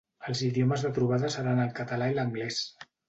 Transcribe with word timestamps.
Els 0.31 0.39
idiomes 0.45 0.85
de 0.85 0.89
la 0.89 0.95
trobada 0.95 1.31
seran 1.35 1.61
el 1.67 1.71
català 1.81 2.09
i 2.15 2.17
l'anglès. 2.17 2.59